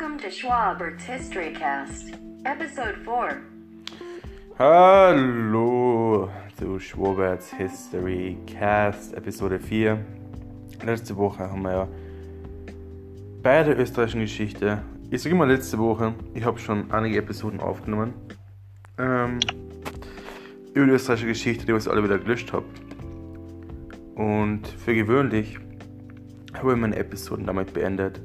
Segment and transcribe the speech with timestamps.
[0.00, 2.14] Welcome to Schwabert's History Cast,
[2.46, 3.42] Episode 4.
[4.58, 10.02] Hallo zu Schwaberts History Cast, Episode 4.
[10.86, 11.88] Letzte Woche haben wir ja
[13.42, 18.14] bei der österreichischen Geschichte, ich sage immer letzte Woche, ich habe schon einige Episoden aufgenommen,
[18.96, 19.38] ähm,
[20.72, 22.64] über die österreichische Geschichte, die ich alle wieder gelöscht habe.
[24.14, 25.58] Und für gewöhnlich
[26.54, 28.22] habe ich meine Episoden damit beendet,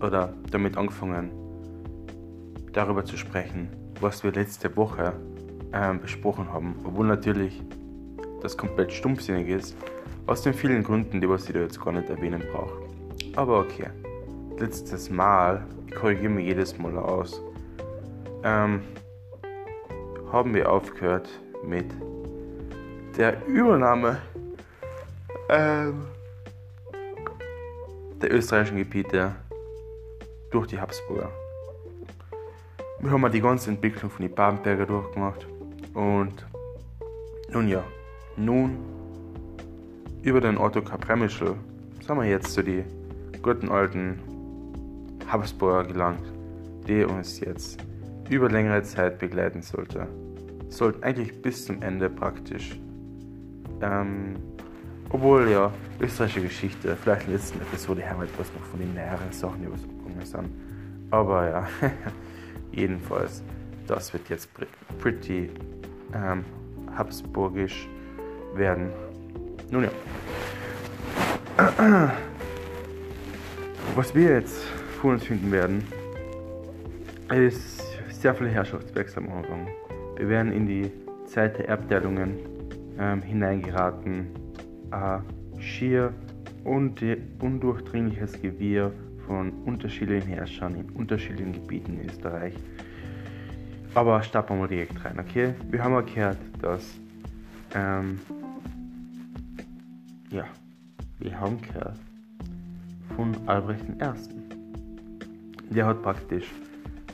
[0.00, 1.30] oder damit angefangen,
[2.72, 3.68] darüber zu sprechen,
[4.00, 5.14] was wir letzte Woche
[5.72, 6.76] ähm, besprochen haben.
[6.84, 7.62] Obwohl natürlich
[8.42, 9.76] das komplett stumpfsinnig ist,
[10.26, 12.82] aus den vielen Gründen, die was ich da jetzt gar nicht erwähnen brauche.
[13.36, 13.88] Aber okay.
[14.58, 17.42] Letztes Mal, ich korrigiere mich jedes Mal aus,
[18.42, 18.80] ähm,
[20.32, 21.28] haben wir aufgehört
[21.62, 21.86] mit
[23.18, 24.18] der Übernahme
[25.50, 26.06] ähm,
[28.22, 29.34] der österreichischen Gebiete
[30.50, 31.30] durch die Habsburger.
[33.00, 35.46] Wir haben die ganze Entwicklung von den Babenberger durchgemacht
[35.94, 36.46] und
[37.52, 37.84] nun ja,
[38.36, 38.78] nun
[40.22, 41.54] über den Otto Kapremischl
[42.06, 42.84] sind wir jetzt zu den
[43.42, 44.18] guten alten
[45.30, 46.32] Habsburger gelangt,
[46.86, 47.78] die uns jetzt
[48.28, 50.06] über längere Zeit begleiten sollte.
[50.68, 52.78] Sollten eigentlich bis zum Ende praktisch.
[53.80, 54.34] Ähm,
[55.10, 58.92] obwohl ja, österreichische Geschichte, vielleicht in der letzten Episode haben wir etwas noch von den
[58.94, 59.62] näheren Sachen
[60.24, 60.50] sind.
[61.10, 61.68] Aber ja,
[62.72, 63.42] jedenfalls,
[63.86, 64.48] das wird jetzt
[64.98, 65.50] pretty
[66.14, 66.44] ähm,
[66.96, 67.88] habsburgisch
[68.54, 68.90] werden.
[69.70, 69.90] Nun ja.
[73.94, 74.64] Was wir jetzt
[75.00, 75.82] vor uns finden werden,
[77.34, 79.68] ist sehr viel Herrschaftswechsel am Anfang.
[80.16, 80.90] Wir werden in die
[81.26, 82.38] Zeit der Erbteilungen
[82.98, 84.28] ähm, hineingeraten.
[84.90, 85.18] Äh,
[85.60, 86.12] schier
[86.64, 87.02] und
[87.40, 88.92] undurchdringliches Gewirr
[89.26, 92.54] von unterschiedlichen Herrschern in unterschiedlichen Gebieten in Österreich.
[93.94, 95.54] Aber starten wir mal direkt rein, okay?
[95.70, 96.94] Wir haben erklärt, dass
[97.74, 98.20] ähm,
[100.30, 100.44] ja,
[101.18, 101.98] wir haben gehört
[103.16, 105.74] von Albrecht I.
[105.74, 106.46] Der hat praktisch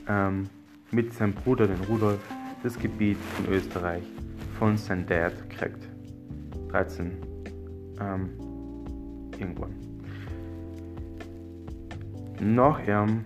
[0.07, 0.49] ähm,
[0.91, 2.19] mit seinem Bruder, den Rudolf,
[2.61, 4.03] das Gebiet von Österreich
[4.59, 5.89] von seinem Dad gekriegt.
[6.69, 7.11] 13
[7.99, 8.29] ähm,
[9.37, 9.92] irgendwann.
[12.43, 13.23] Nach ihm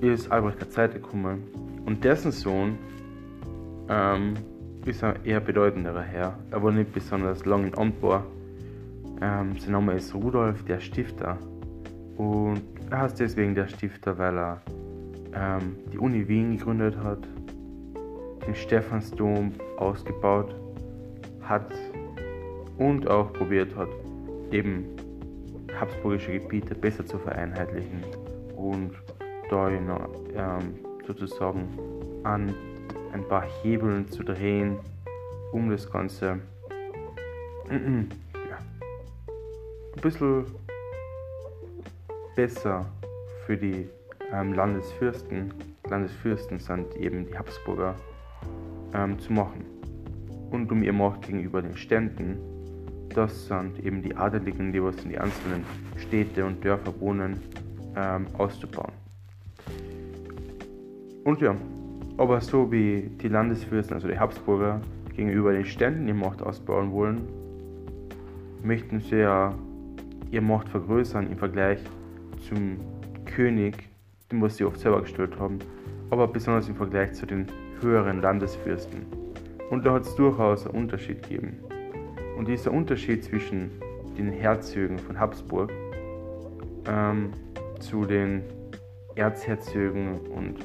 [0.00, 0.94] ist Albrecht der II.
[0.94, 1.42] gekommen
[1.84, 2.78] und dessen Sohn
[3.90, 4.32] ähm,
[4.86, 6.38] ist ein eher bedeutenderer Herr.
[6.50, 7.96] Er war nicht besonders lang in Amt.
[9.20, 11.36] Ähm, sein Name ist Rudolf der Stifter
[12.16, 14.62] und er heißt deswegen der Stifter, weil er
[15.34, 17.28] ähm, die Uni Wien gegründet hat,
[18.46, 20.54] den Stephansdom ausgebaut
[21.42, 21.70] hat
[22.78, 23.88] und auch probiert hat,
[24.50, 24.86] eben
[25.80, 28.04] habsburgische Gebiete besser zu vereinheitlichen
[28.56, 28.92] und
[29.50, 31.68] da ähm, sozusagen
[32.24, 32.54] an
[33.12, 34.78] ein paar Hebeln zu drehen,
[35.52, 36.38] um das Ganze
[37.70, 38.58] ja,
[39.96, 40.44] ein bisschen
[42.36, 42.84] besser
[43.46, 43.88] für die
[44.32, 45.54] ähm, Landesfürsten,
[45.88, 47.94] Landesfürsten sind eben die Habsburger,
[48.94, 49.64] ähm, zu machen.
[50.50, 52.38] Und um ihr Macht gegenüber den Ständen
[53.14, 55.64] das sind eben die Adeligen, die was in die einzelnen
[55.96, 57.40] Städte und Dörfer wohnen,
[57.96, 58.92] ähm, auszubauen.
[61.24, 61.54] Und ja,
[62.16, 64.80] aber so wie die Landesfürsten, also die Habsburger,
[65.14, 67.28] gegenüber den Ständen die Macht ausbauen wollen,
[68.62, 69.54] möchten sie ja
[70.30, 71.80] ihre Macht vergrößern im Vergleich
[72.48, 72.78] zum
[73.24, 73.88] König,
[74.30, 75.58] den was sie oft selber gestellt haben,
[76.10, 77.46] aber besonders im Vergleich zu den
[77.80, 79.06] höheren Landesfürsten.
[79.70, 81.58] Und da hat es durchaus einen Unterschied gegeben.
[82.38, 83.72] Und dieser Unterschied zwischen
[84.16, 85.72] den Herzögen von Habsburg
[86.86, 87.32] ähm,
[87.80, 88.44] zu den
[89.16, 90.64] Erzherzögen und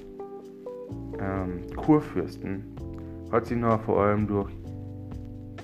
[1.19, 2.75] ähm, Kurfürsten
[3.31, 4.51] hat sich noch vor allem durch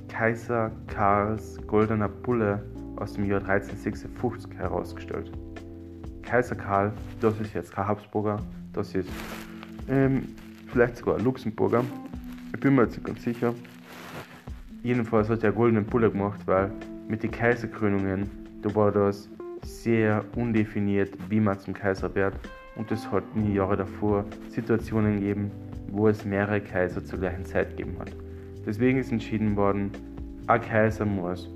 [0.07, 2.63] Kaiser Karls goldener Bulle
[2.95, 5.31] aus dem Jahr 1356 herausgestellt.
[6.23, 6.91] Kaiser Karl,
[7.21, 8.38] das ist jetzt kein Habsburger,
[8.73, 9.09] das ist
[9.88, 10.23] ähm,
[10.65, 11.83] vielleicht sogar ein Luxemburger,
[12.51, 13.53] ich bin mir jetzt nicht ganz sicher.
[14.81, 16.71] Jedenfalls hat er goldenen Bulle gemacht, weil
[17.09, 18.29] mit den Kaiserkrönungen,
[18.61, 19.29] da war das
[19.61, 22.33] sehr undefiniert, wie man zum Kaiser wird.
[22.75, 25.51] Und es hat in den Jahren davor Situationen gegeben,
[25.91, 28.11] wo es mehrere Kaiser zur gleichen Zeit gegeben hat.
[28.65, 29.91] Deswegen ist entschieden worden,
[30.47, 31.49] ein Kaiser muss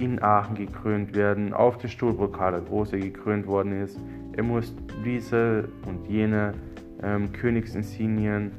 [0.00, 3.98] in Aachen gekrönt werden, auf den Stuhlbruckar der Große gekrönt worden ist.
[4.32, 4.74] Er muss
[5.04, 6.54] diese und jene
[7.02, 8.50] ähm, Königsinsignien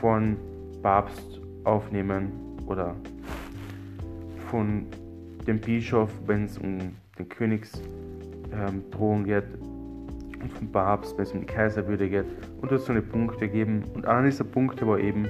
[0.00, 0.36] von
[0.82, 2.94] Papst aufnehmen oder
[4.50, 4.86] von
[5.46, 6.78] dem Bischof, wenn es um
[7.18, 7.82] den Königsthron
[8.52, 9.44] ähm, geht.
[10.40, 12.24] und vom Papst, wenn es um die Kaiserwürde geht.
[12.60, 13.82] Und dort so eine Punkte geben.
[13.94, 15.28] Und einer dieser Punkte war eben,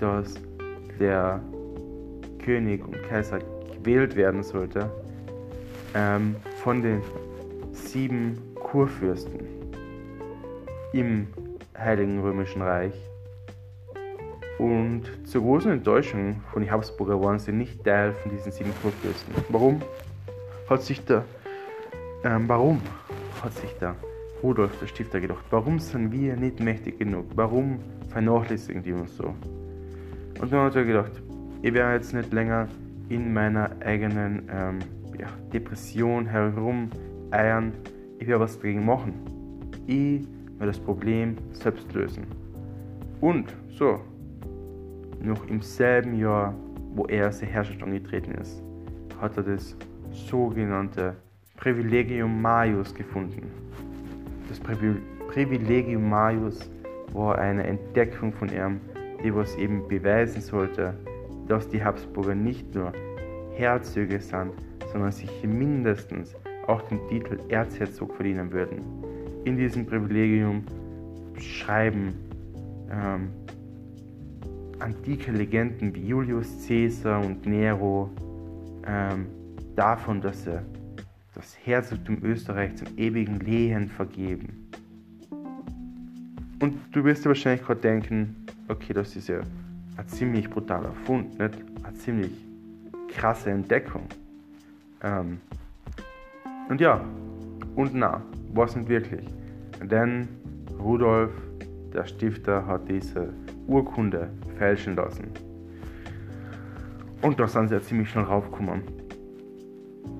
[0.00, 0.34] dass
[0.98, 1.40] der
[2.38, 3.38] König und Kaiser
[3.76, 4.90] gewählt werden sollte
[5.94, 7.02] ähm, von den
[7.72, 9.40] sieben Kurfürsten
[10.92, 11.28] im
[11.76, 12.94] Heiligen Römischen Reich.
[14.58, 19.32] Und zur großen Enttäuschung von den Habsburger waren sie nicht Teil von diesen sieben Kurfürsten.
[19.50, 19.80] Warum
[20.68, 21.24] hat sich der,
[22.24, 22.80] ähm, warum
[23.42, 23.94] hat sich der
[24.42, 27.26] Rudolf, der Stifter, gedacht, warum sind wir nicht mächtig genug?
[27.36, 27.78] Warum
[28.08, 29.34] vernachlässigen die uns so?
[30.40, 31.12] Und dann hat er gedacht,
[31.62, 32.68] ich werde jetzt nicht länger
[33.08, 34.78] in meiner eigenen ähm,
[35.18, 37.72] ja, Depression herumeiern,
[38.18, 39.14] ich werde was dagegen machen.
[39.86, 40.26] Ich
[40.58, 42.26] werde das Problem selbst lösen.
[43.20, 44.00] Und so,
[45.20, 46.54] noch im selben Jahr,
[46.94, 48.62] wo er zur Herrschaft angetreten ist,
[49.20, 49.76] hat er das
[50.10, 51.16] sogenannte
[51.56, 53.50] Privilegium Maius gefunden.
[54.48, 56.70] Das Privilegium Maius
[57.12, 58.80] war eine Entdeckung von ihm,
[59.22, 60.94] die was eben beweisen sollte,
[61.48, 62.92] dass die Habsburger nicht nur
[63.54, 64.52] Herzöge sind,
[64.92, 66.36] sondern sich mindestens
[66.66, 68.82] auch den Titel Erzherzog verdienen würden.
[69.44, 70.64] In diesem Privilegium
[71.38, 72.14] schreiben
[72.90, 73.30] ähm,
[74.80, 78.10] antike Legenden wie Julius Caesar und Nero
[78.86, 79.26] ähm,
[79.76, 80.60] davon, dass sie
[81.34, 84.68] das Herzogtum Österreich zum ewigen Lehen vergeben.
[86.60, 89.40] Und du wirst dir wahrscheinlich gerade denken, okay, das ist ja
[89.96, 91.54] ein ziemlich brutaler Fund, nicht?
[91.84, 92.32] Eine ziemlich
[93.08, 94.02] krasse Entdeckung.
[95.02, 95.40] Ähm,
[96.68, 97.00] und ja,
[97.76, 98.20] und na,
[98.52, 99.26] was nicht wirklich.
[99.82, 100.28] Denn
[100.78, 101.30] Rudolf,
[101.92, 103.32] der Stifter, hat diese
[103.68, 105.28] Urkunde fälschen lassen.
[107.22, 108.82] Und da sind sie ja ziemlich schnell raufgekommen.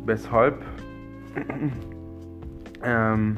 [0.05, 0.62] Weshalb
[2.85, 3.37] ähm,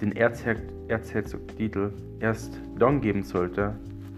[0.00, 0.56] den Erzher
[0.88, 3.74] Erzherzogtitel erst dann geben sollte,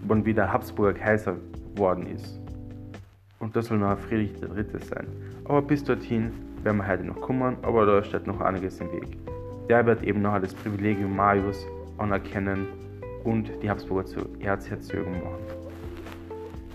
[0.07, 1.35] wann wieder Habsburger Kaiser
[1.73, 2.39] geworden ist.
[3.39, 4.79] Und das soll noch Friedrich III.
[4.83, 5.07] sein.
[5.45, 6.31] Aber bis dorthin
[6.63, 9.17] werden wir heute noch kommen, aber da steht noch einiges im Weg.
[9.67, 11.65] Der wird eben noch das Privilegium Marius
[11.97, 12.67] anerkennen
[13.23, 15.59] und die Habsburger zu Erzherzögen machen.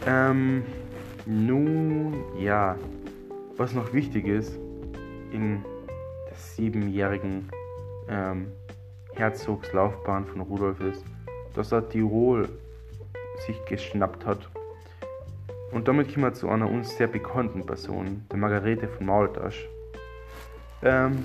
[0.06, 0.62] Ähm,
[1.26, 2.76] nun, ja,
[3.56, 4.58] was noch wichtig ist,
[5.32, 5.62] in
[6.28, 7.48] der siebenjährigen
[8.08, 8.48] ähm,
[9.14, 11.04] Herzogslaufbahn von Rudolf ist,
[11.54, 12.48] dass er Tirol
[13.46, 14.48] sich geschnappt hat.
[15.72, 19.68] Und damit kommen wir zu einer uns sehr bekannten Person, der Margarete von Maultasch.
[20.82, 21.24] Ähm,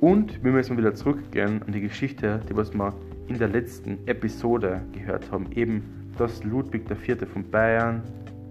[0.00, 2.94] und wir müssen wieder zurückgehen an die Geschichte, die was wir
[3.28, 5.82] in der letzten Episode gehört haben, eben
[6.18, 7.26] dass Ludwig IV.
[7.32, 8.02] von Bayern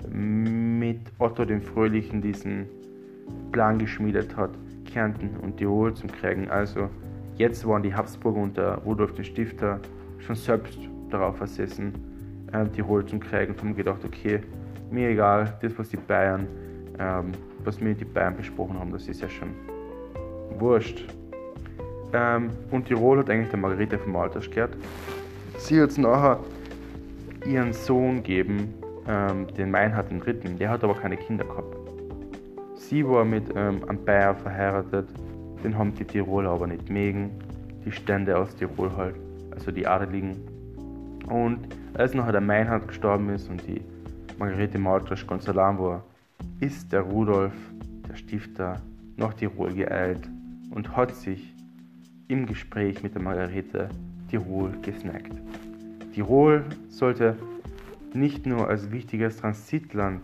[0.10, 2.66] mit Otto dem Fröhlichen diesen
[3.52, 4.52] Plan geschmiedet hat,
[4.86, 6.50] Kärnten und Tirol zu kriegen.
[6.50, 6.90] Also
[7.38, 9.80] jetzt waren die Habsburger unter Rudolf den Stifter
[10.20, 10.80] schon selbst
[11.10, 11.94] darauf versessen,
[12.54, 14.42] ähm, Tirol zu kriegen und haben gedacht, okay,
[14.90, 16.48] mir egal, das was die Bayern,
[17.00, 17.32] ähm,
[17.64, 19.50] was wir die Bayern besprochen haben, das ist ja schon
[20.60, 21.06] wurscht.
[22.14, 24.76] Ähm, und Tirol hat eigentlich der Margarete vom Maltasch gehört.
[25.58, 26.40] Sie hat nachher
[27.46, 28.74] ihren Sohn gegeben,
[29.08, 31.76] ähm, den Meinhard III., der hat aber keine Kinder gehabt.
[32.76, 35.08] Sie war mit ähm, einem Bayer verheiratet,
[35.64, 37.32] den haben die Tiroler aber nicht mögen,
[37.86, 39.16] die Stände aus Tirol halt,
[39.52, 40.38] also die Adeligen.
[41.28, 41.60] Und
[41.94, 43.82] als nachher der Meinhard gestorben ist und die
[44.38, 46.04] Margarete Maltrasch ganz allein war,
[46.60, 47.54] ist der Rudolf,
[48.10, 48.82] der Stifter,
[49.18, 50.28] nach Tirol geeilt
[50.72, 51.51] und hat sich
[52.32, 53.90] im Gespräch mit der Margarete
[54.30, 55.34] Tirol gesnackt.
[56.14, 57.36] Tirol sollte
[58.14, 60.22] nicht nur als wichtiges Transitland,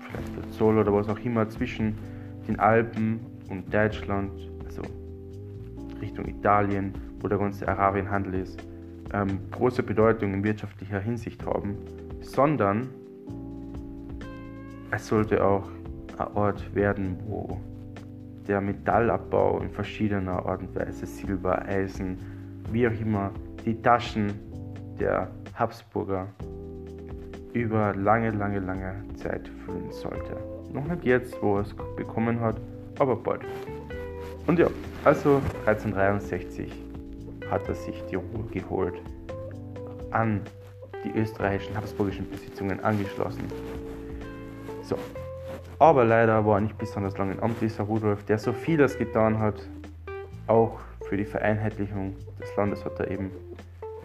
[0.00, 1.94] vielleicht der Zoll oder was auch immer, zwischen
[2.48, 4.32] den Alpen und Deutschland,
[4.64, 4.82] also
[6.00, 8.60] Richtung Italien, wo der ganze Arabienhandel ist,
[9.12, 11.76] ähm, große Bedeutung in wirtschaftlicher Hinsicht haben,
[12.20, 12.88] sondern
[14.90, 15.68] es sollte auch
[16.18, 17.60] ein Ort werden, wo
[18.48, 22.18] der Metallabbau in verschiedener Art und Weise, Silber, Eisen,
[22.70, 23.30] wie auch immer,
[23.64, 24.32] die Taschen
[24.98, 26.28] der Habsburger
[27.52, 30.36] über lange, lange, lange Zeit füllen sollte.
[30.72, 32.60] Noch nicht jetzt, wo er es bekommen hat,
[32.98, 33.42] aber bald.
[34.46, 34.68] Und ja,
[35.04, 36.72] also 1363
[37.50, 38.94] hat er sich die Ruhe geholt,
[40.10, 40.40] an
[41.04, 43.44] die österreichischen habsburgischen Besitzungen angeschlossen.
[44.82, 44.96] So,
[45.78, 49.38] aber leider war er nicht besonders lange im Amt dieser Rudolf, der so vieles getan
[49.38, 49.68] hat,
[50.46, 50.78] auch
[51.08, 53.30] für die Vereinheitlichung des Landes hat er eben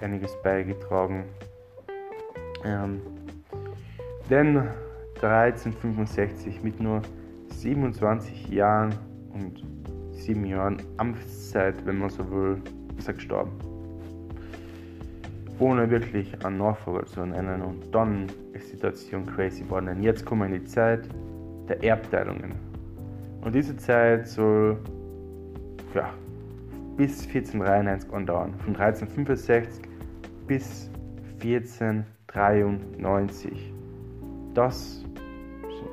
[0.01, 1.25] einiges beigetragen.
[2.63, 3.01] Ähm,
[4.29, 4.67] denn
[5.21, 7.01] 1365 mit nur
[7.49, 8.95] 27 Jahren
[9.33, 9.63] und
[10.11, 12.61] sieben Jahren Amtszeit, wenn man so will,
[12.97, 13.51] ist er gestorben.
[15.59, 17.61] Ohne wirklich einen Nachfolger zu nennen.
[17.61, 19.89] Und dann ist die Situation crazy geworden.
[19.89, 21.07] Und jetzt kommen wir in die Zeit
[21.71, 22.53] der Erbteilungen.
[23.41, 24.77] Und diese Zeit soll
[25.95, 26.13] ja,
[26.97, 28.53] bis 1493 andauern.
[28.59, 29.81] Von 1365
[30.47, 30.91] bis
[31.41, 33.73] 1493.
[34.53, 35.17] Das sind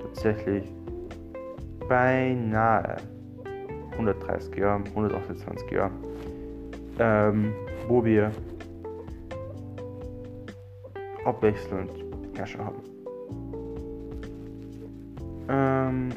[0.03, 0.65] tatsächlich
[1.89, 2.97] beinahe
[3.93, 5.93] 130 Jahre, 128 Jahre,
[6.99, 7.55] ähm,
[7.87, 8.33] wo wir
[11.25, 11.93] abwechselnd
[12.37, 12.98] Herrscher haben.
[15.49, 16.11] Ähm,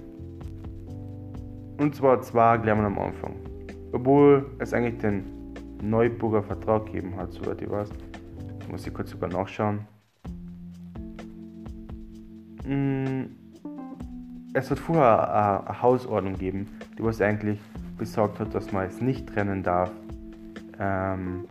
[1.78, 3.36] und zwar zwei gleich am Anfang.
[3.92, 5.24] Obwohl es eigentlich den
[5.82, 7.90] Neuburger Vertrag gegeben hat, soweit ich weiß.
[8.70, 9.80] Muss ich kurz sogar nachschauen.
[12.66, 13.24] Mm,
[14.54, 17.60] es hat vorher eine Hausordnung gegeben, die was eigentlich
[17.98, 19.92] besagt hat, dass man es nicht trennen darf,
[20.80, 21.46] ähm,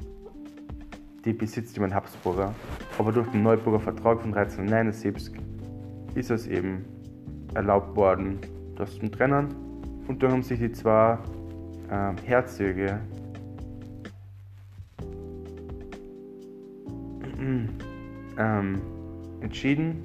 [1.25, 2.55] die besitzt jemand Habsburger.
[2.99, 5.35] Aber durch den Neuburger Vertrag von 1379
[6.15, 6.85] ist es eben
[7.55, 8.39] erlaubt worden,
[8.77, 9.55] das zu trennen.
[10.09, 11.19] Und dann haben sich die zwei
[11.91, 12.99] ähm, Herzöge
[18.39, 18.81] ähm,
[19.41, 20.03] entschieden,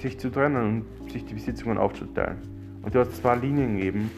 [0.00, 2.38] sich zu trennen und sich die Besitzungen aufzuteilen.
[2.82, 4.10] Und du hast zwei Linien gegeben,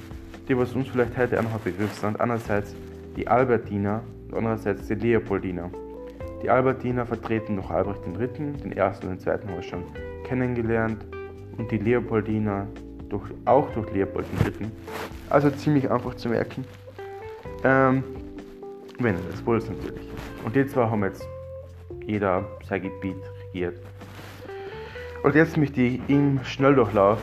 [0.49, 2.21] die was uns vielleicht heute auch noch ein Begriff sind.
[2.21, 2.75] Einerseits
[3.17, 5.71] die Albertiner und andererseits die Leopoldiner.
[6.43, 9.85] Die Albertiner vertreten noch Albrecht III., den ersten und den zweiten schon
[10.25, 11.05] kennengelernt,
[11.59, 12.67] und die Leopoldiner
[13.09, 14.69] durch, auch durch Leopold III.
[15.31, 16.65] Also ziemlich einfach zu merken.
[17.65, 18.05] Ähm,
[18.99, 20.09] wenn er das ist natürlich.
[20.45, 21.27] Und die zwei haben jetzt
[22.07, 23.17] jeder sein Gebiet
[23.47, 23.79] regiert.
[25.23, 27.19] Und jetzt möchte ich im Schnelldurchlauf,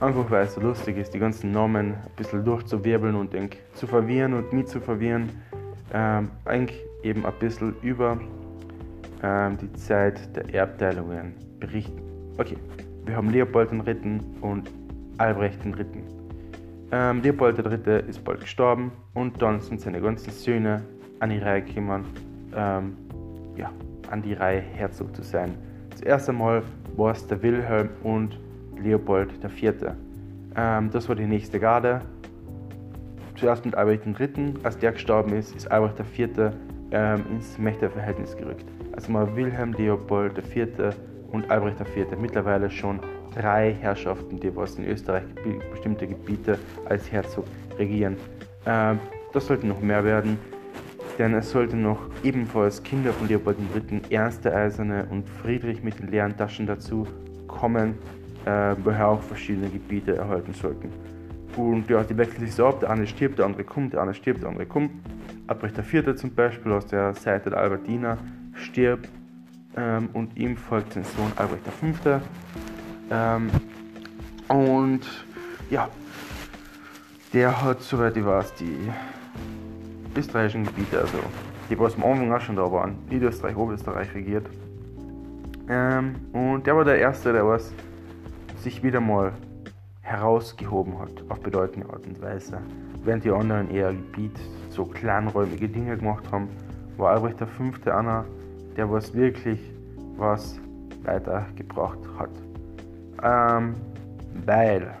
[0.00, 3.86] einfach weil es so lustig ist, die ganzen Namen ein bisschen durchzuwirbeln und denk, zu
[3.86, 5.30] verwirren und mit zu verwirren,
[5.94, 8.18] ähm, eigentlich eben ein bisschen über
[9.22, 12.00] ähm, die Zeit der Erbteilungen berichten.
[12.38, 12.56] Okay,
[13.04, 14.20] wir haben Leopold III.
[14.40, 14.70] und
[15.18, 15.86] Albrecht III.
[16.92, 18.08] Ähm, Leopold III.
[18.08, 20.82] ist bald gestorben und dann sind seine ganzen Söhne
[21.20, 22.04] an die Reihe gekommen,
[22.54, 22.96] ähm,
[23.56, 23.70] ja,
[24.10, 25.54] an die Reihe Herzog zu sein.
[25.94, 26.62] Zuerst einmal
[26.96, 28.38] war es der Wilhelm und
[28.78, 29.72] Leopold IV.
[30.54, 32.00] Ähm, das war die nächste Garde.
[33.34, 34.54] Zuerst mit Albrecht III.
[34.62, 36.52] Als der gestorben ist, ist Albrecht IV.
[36.92, 38.64] Ähm, ins Mächteverhältnis gerückt.
[38.92, 40.94] Also mal Wilhelm, Leopold IV.
[41.32, 42.06] und Albrecht IV.
[42.20, 43.00] Mittlerweile schon
[43.34, 45.24] drei Herrschaften, die was in Österreich
[45.70, 47.44] bestimmte Gebiete als Herzog
[47.76, 48.16] regieren.
[48.66, 49.00] Ähm,
[49.32, 50.38] das sollte noch mehr werden,
[51.18, 55.98] denn es sollten noch ebenfalls Kinder von Leopold III., Ernst der Eiserne und Friedrich mit
[55.98, 57.06] den leeren Taschen dazu
[57.48, 57.94] kommen,
[58.44, 60.90] äh, woher auch verschiedene Gebiete erhalten sollten.
[61.56, 64.14] Und ja, die wechseln sich so ab, der eine stirbt, der andere kommt, der eine
[64.14, 64.90] stirbt, der andere kommt.
[65.46, 66.14] Albrecht IV.
[66.16, 68.18] zum Beispiel aus der Seite der Albertiner
[68.54, 69.08] stirbt
[69.76, 72.20] ähm, und ihm folgt sein Sohn Albrecht V.
[73.10, 73.50] Ähm,
[74.48, 75.02] und
[75.70, 75.88] ja,
[77.32, 78.78] der hat, soweit ich weiß, die
[80.16, 81.18] österreichischen Gebiete, also
[81.68, 84.46] die was am Anfang auch schon da waren, Niederösterreich, Oberösterreich regiert.
[85.68, 87.72] Ähm, und der war der Erste, der was
[88.62, 89.32] sich wieder mal
[90.02, 92.58] herausgehoben hat, auf bedeutende Art und Weise.
[93.04, 94.38] Während die anderen eher Gebiet,
[94.76, 96.48] so kleinräumige Dinge gemacht haben,
[96.98, 97.90] war Albrecht V.
[97.90, 98.24] einer,
[98.76, 99.58] der was wirklich
[100.16, 100.60] was
[101.02, 102.30] weitergebracht hat.
[103.22, 103.74] Ähm,
[104.44, 104.94] weil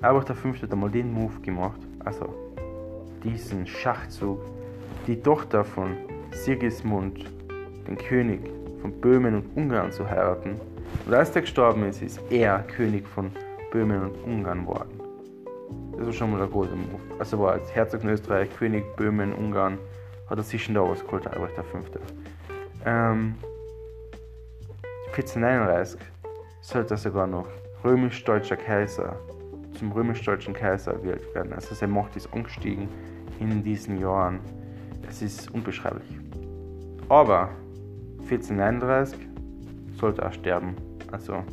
[0.00, 0.52] Albrecht V.
[0.62, 2.32] hat einmal den Move gemacht, also
[3.24, 4.40] diesen Schachzug,
[5.06, 5.96] die Tochter von
[6.30, 7.24] Sigismund,
[7.86, 8.40] den König
[8.80, 10.54] von Böhmen und Ungarn zu heiraten.
[11.04, 13.30] Und als der gestorben ist, ist er König von
[13.72, 14.97] Böhmen und Ungarn geworden.
[16.08, 17.02] War schon mal ein großer Move.
[17.18, 19.76] Also war als Herzog von Österreich, König Böhmen, Ungarn,
[20.30, 21.80] hat er sich schon da was geholt, Albrecht V.
[22.86, 23.34] Ähm,
[25.10, 26.00] 1439
[26.62, 27.46] sollte er sogar noch
[27.84, 29.16] römisch-deutscher Kaiser
[29.78, 31.52] zum römisch-deutschen Kaiser gewählt werden.
[31.52, 32.88] Also seine Macht ist angestiegen
[33.38, 34.40] in diesen Jahren.
[35.06, 36.08] Es ist unbeschreiblich.
[37.10, 37.50] Aber
[38.20, 39.18] 1439
[40.00, 40.74] sollte er sterben.
[41.12, 41.44] Also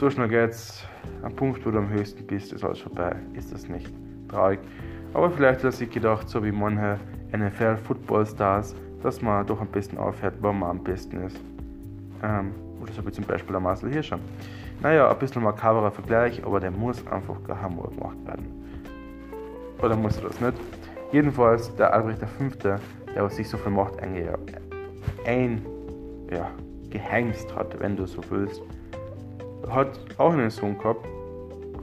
[0.00, 0.82] so schnell geht's.
[1.22, 3.14] Am Punkt, wo du am höchsten bist, ist alles vorbei.
[3.34, 3.92] Ist das nicht
[4.28, 4.58] traurig?
[5.12, 6.98] Aber vielleicht hat er sich gedacht, so wie manche
[7.36, 11.38] NFL-Football-Stars, dass man doch am besten aufhört, wo man am besten ist.
[12.22, 14.18] Ähm, oder so wie zum Beispiel der Marcel Hirscher.
[14.80, 18.46] Naja, ein bisschen makaberer Vergleich, aber der muss einfach geheim gemacht werden.
[19.82, 20.54] Oder muss er das nicht?
[21.12, 22.44] Jedenfalls der Albrecht V.,
[23.14, 24.16] der sich so viel Macht ein,
[25.26, 25.66] ein
[26.32, 26.50] ja,
[27.54, 28.62] hat, wenn du so willst,
[29.68, 31.06] hat auch einen Sohn gehabt,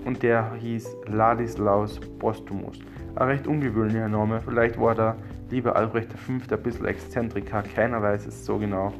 [0.07, 2.79] und der hieß Ladislaus Postumus.
[3.15, 5.17] Ein recht ungewöhnlicher Name, vielleicht war der
[5.50, 6.34] liebe Albrecht V.
[6.34, 8.93] ein bisschen Exzentriker, keiner weiß es so genau.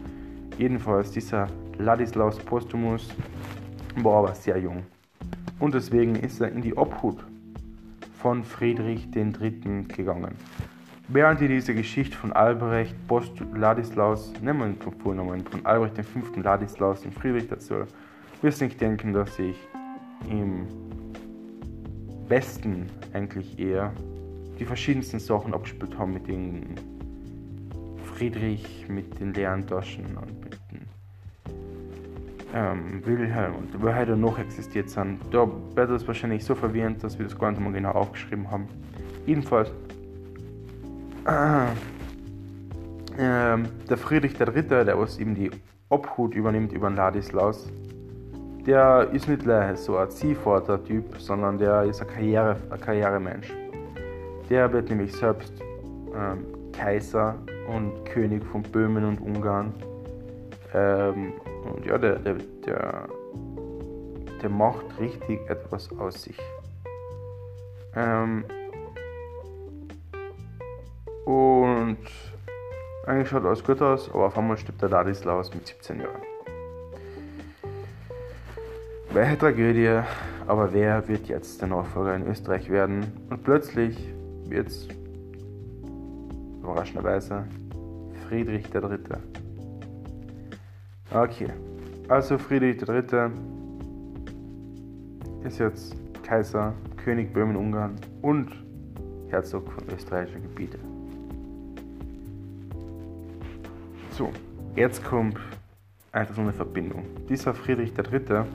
[0.58, 3.08] Jedenfalls, dieser Ladislaus Postumus
[3.96, 4.84] war aber sehr jung.
[5.60, 7.24] Und deswegen ist er in die Obhut
[8.20, 9.86] von Friedrich III.
[9.88, 10.36] gegangen.
[11.08, 16.42] Während ihr diese Geschichte von Albrecht Post Ladislaus, nehmen wir den Vornamen von Albrecht V.
[16.42, 17.86] Ladislaus und Friedrich dazu,
[18.44, 19.56] wirst nicht denken, dass sich
[20.30, 20.68] im
[22.28, 23.94] Westen eigentlich eher
[24.60, 26.76] die verschiedensten Sachen abgespielt haben mit den
[28.04, 30.82] Friedrich, mit den leeren Taschen und mit den
[32.54, 35.20] ähm, Wilhelm und wer heute noch existiert sind.
[35.32, 38.68] Da wird es wahrscheinlich so verwirrend, dass wir das gar nicht mal genau aufgeschrieben haben.
[39.26, 39.72] Jedenfalls,
[41.26, 41.66] äh,
[43.18, 45.52] äh, der Friedrich III., der was eben die
[45.90, 47.70] Obhut übernimmt über den Ladislaus,
[48.68, 49.44] der ist nicht
[49.78, 53.54] so ein Ziehvater-Typ, sondern der ist ein, Karriere, ein Karrieremensch.
[54.50, 55.54] Der wird nämlich selbst
[56.14, 57.36] ähm, Kaiser
[57.74, 59.74] und König von Böhmen und Ungarn.
[60.74, 61.34] Ähm,
[61.74, 63.08] und ja, der, der, der,
[64.42, 66.40] der macht richtig etwas aus sich.
[67.96, 68.44] Ähm,
[71.24, 72.00] und
[73.06, 76.37] eigentlich schaut alles gut aus, aber auf einmal stirbt der Ladislaus mit 17 Jahren.
[79.18, 80.02] Welche Tragödie,
[80.46, 83.04] aber wer wird jetzt der Nachfolger in Österreich werden?
[83.32, 83.98] Und plötzlich
[84.46, 84.88] wird es
[86.62, 87.44] überraschenderweise
[88.28, 89.00] Friedrich III.
[91.12, 91.48] Okay,
[92.08, 93.32] also Friedrich III.
[95.46, 98.52] ist jetzt Kaiser, König Böhmen-Ungarn und
[99.30, 100.78] Herzog von österreichischen Gebieten.
[104.12, 104.30] So,
[104.76, 105.40] jetzt kommt
[106.12, 107.04] einfach so eine Verbindung.
[107.28, 108.46] Dieser Friedrich III.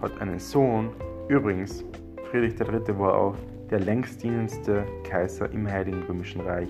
[0.00, 0.90] Hat einen Sohn.
[1.28, 1.84] Übrigens,
[2.30, 2.98] Friedrich III.
[2.98, 3.36] war auch
[3.70, 6.68] der längstdienendste Kaiser im Heiligen Römischen Reich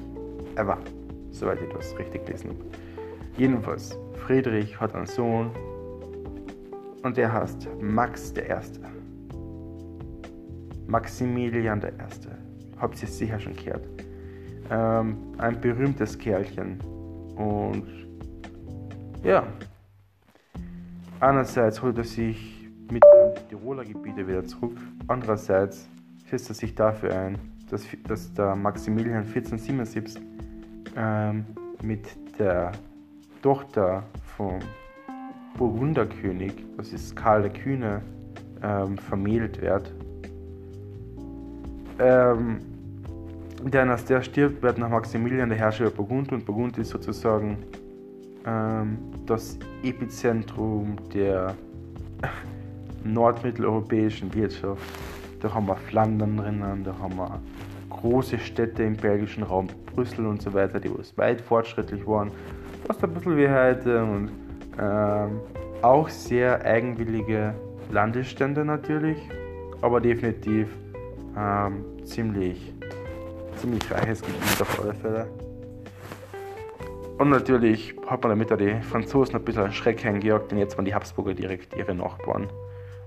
[0.57, 0.79] ever,
[1.31, 2.61] soweit ich das richtig gelesen habe.
[3.37, 5.51] Jedenfalls, Friedrich hat einen Sohn
[7.03, 8.43] und der heißt Max I.
[10.87, 11.91] Maximilian I.
[12.79, 13.85] Habt ihr sicher schon gehört.
[14.71, 16.81] Ähm, ein berühmtes Kerlchen.
[17.37, 17.87] Und
[19.23, 19.45] ja,
[21.21, 22.56] einerseits holt er sich
[22.91, 24.77] mit dem Tiroler Gebiete wieder zurück,
[25.09, 25.89] andererseits
[26.31, 27.39] setzt er sich dafür ein,
[27.71, 30.23] dass, dass der Maximilian 1477
[30.97, 31.45] ähm,
[31.83, 32.07] mit
[32.39, 32.73] der
[33.43, 34.03] Tochter
[34.37, 34.59] vom
[35.57, 38.03] Burgunderkönig, das ist Karl der Kühne,
[38.63, 39.93] ähm, vermählt wird.
[41.99, 42.61] Ähm,
[43.63, 47.59] denn als der stirbt, wird nach Maximilian der Herrscher über Burgund und Burgund ist sozusagen
[48.45, 51.55] ähm, das Epizentrum der
[53.13, 54.83] nordmitteleuropäischen Wirtschaft.
[55.41, 57.41] Da haben wir Flandern drinnen, da haben wir
[57.91, 62.31] große Städte im belgischen Raum, Brüssel und so weiter, die weit fortschrittlich waren
[62.87, 64.31] fast ein bisschen wie heute und
[64.79, 65.41] ähm,
[65.83, 67.55] auch sehr eigenwillige
[67.91, 69.19] Landesstände natürlich,
[69.83, 70.69] aber definitiv
[71.37, 72.73] ähm, ziemlich,
[73.57, 75.29] ziemlich reiches Gebiet auf alle Fälle.
[77.19, 80.85] Und natürlich hat man damit auch die Franzosen ein bisschen Schreck eingejagt, denn jetzt waren
[80.85, 82.47] die Habsburger direkt ihre Nachbarn,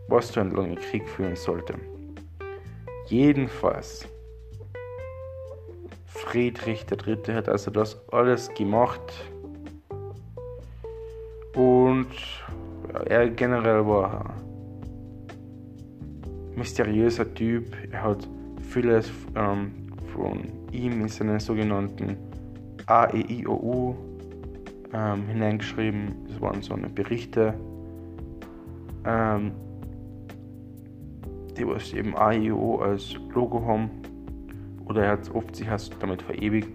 [0.10, 1.76] was zu einem langen Krieg führen sollte.
[3.08, 4.08] Jedenfalls,
[6.06, 7.34] Friedrich III.
[7.34, 9.02] hat also das alles gemacht,
[11.60, 12.08] und
[13.06, 14.34] er generell war
[16.52, 17.76] ein mysteriöser Typ.
[17.92, 18.28] Er hat
[18.70, 19.72] vieles ähm,
[20.14, 22.18] von ihm in seinen sogenannten
[22.86, 23.96] AEIOU
[24.94, 26.16] ähm, hineingeschrieben.
[26.30, 27.54] Das waren so eine Berichte,
[29.06, 29.52] ähm,
[31.60, 33.90] die was eben AEIO als Logo haben.
[34.86, 35.68] Oder er hat oft sich
[36.00, 36.72] damit verewigt.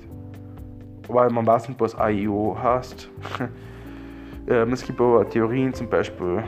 [1.09, 3.11] Weil man weiß nicht, was AEIO heißt.
[4.47, 6.45] Ähm, es gibt aber Theorien, zum Beispiel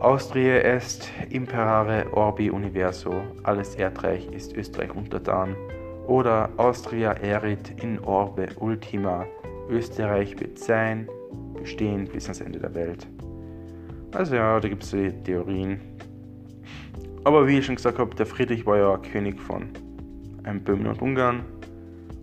[0.00, 3.12] Austria est imperare orbi universo,
[3.44, 5.54] alles Erdreich ist Österreich untertan.
[6.08, 9.24] Oder Austria erit in orbe ultima,
[9.68, 11.06] Österreich wird sein,
[11.54, 13.06] bestehen bis ans Ende der Welt.
[14.12, 14.90] Also ja, da gibt es
[15.24, 15.80] Theorien.
[17.24, 19.68] Aber wie ich schon gesagt habe, der Friedrich war ja König von
[20.46, 21.42] ähm, Böhmen und Ungarn.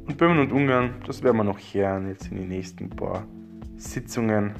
[0.07, 3.23] Und Böhmen und Ungarn, das werden wir noch hören jetzt in den nächsten paar
[3.75, 4.55] Sitzungen,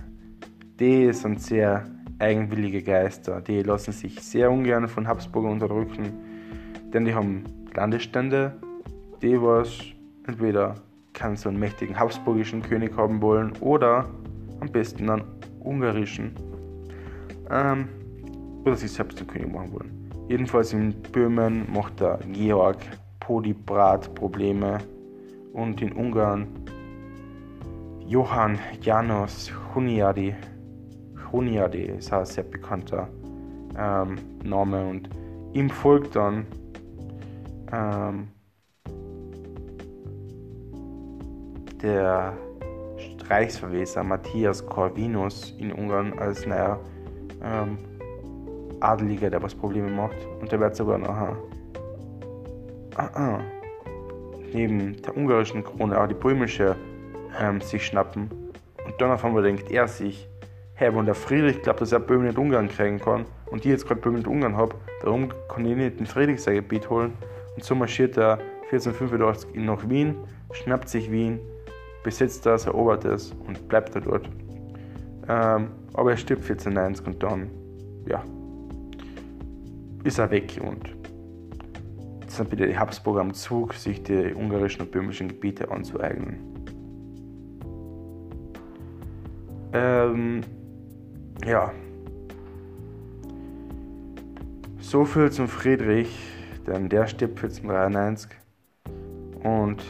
[0.79, 1.85] die sind sehr
[2.19, 3.41] eigenwillige Geister.
[3.41, 6.13] Die lassen sich sehr ungern von Habsburger unterdrücken,
[6.93, 8.59] denn die haben Landesstände,
[9.21, 9.79] die was
[10.27, 10.75] entweder
[11.13, 14.07] keinen so einen mächtigen habsburgischen König haben wollen oder
[14.59, 15.23] am besten einen
[15.61, 16.31] ungarischen
[17.49, 17.87] ähm,
[18.63, 19.96] oder sich selbst zum König machen wollen.
[20.27, 22.79] Jedenfalls in Böhmen macht der Georg
[23.19, 24.79] Podibrat Probleme
[25.53, 26.47] und in Ungarn
[28.05, 30.35] Johann Janos Huniadi.
[31.31, 33.07] Huniadi ist ein sehr bekannter
[33.77, 35.09] ähm, Name und
[35.53, 36.45] ihm folgt dann
[37.71, 38.27] ähm,
[41.81, 42.33] der
[43.29, 46.79] Reichsverweser Matthias Corvinus in Ungarn als neuer
[47.43, 47.77] ähm,
[48.79, 50.17] Adeliger, der was Probleme macht.
[50.39, 51.37] Und der wird sogar nachher
[52.95, 53.39] ah, ah,
[54.53, 56.75] neben der ungarischen Krone auch die böhmische
[57.39, 58.29] ähm, sich schnappen.
[58.85, 60.27] Und dann auf einmal denkt er sich,
[60.73, 63.87] hey, wenn der Friedrich glaubt, dass er Böhmen nicht Ungarn kriegen kann und ich jetzt
[63.87, 67.13] gerade Böhmen nicht Ungarn habe, darum kann ich nicht den Friedrich sein Gebiet holen.
[67.55, 68.39] Und so marschiert er
[68.71, 70.15] 1485 nach Wien,
[70.51, 71.39] schnappt sich Wien,
[72.03, 74.29] besetzt das, erobert es und bleibt da dort.
[75.27, 77.49] Ähm, aber er stirbt 1490 und dann,
[78.07, 78.23] ja,
[80.07, 80.95] ist er weg und
[82.21, 86.39] jetzt sind wieder die Habsburger am Zug, sich die ungarischen und böhmischen Gebiete anzueignen.
[89.73, 90.41] Ähm,
[91.45, 91.73] ja.
[94.79, 96.17] So viel zum Friedrich,
[96.65, 98.31] denn der stirbt 1493
[99.43, 99.83] und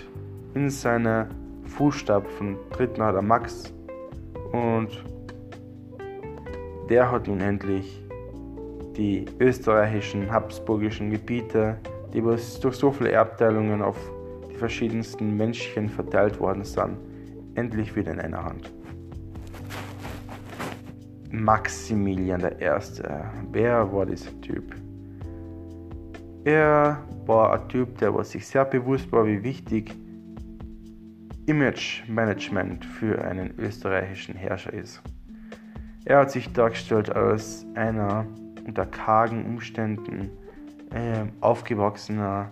[0.56, 1.30] in seine
[1.66, 3.72] Fußstapfen tritt nach der Max
[4.52, 4.90] und
[6.90, 8.07] der hat nun endlich
[8.98, 11.78] die österreichischen, habsburgischen Gebiete,
[12.14, 13.98] die durch so viele Erbteilungen auf
[14.50, 16.98] die verschiedensten Menschen verteilt worden sind,
[17.56, 18.72] endlich wieder in einer Hand.
[21.30, 22.70] Maximilian I.
[23.52, 24.76] Wer war dieser Typ?
[26.46, 29.94] Er war ein Typ, der sich sehr bewusst war, wie wichtig
[31.46, 35.02] Image Management für einen österreichischen Herrscher ist.
[36.06, 38.26] Er hat sich dargestellt als einer
[38.68, 40.30] unter kargen Umständen
[40.92, 42.52] äh, aufgewachsener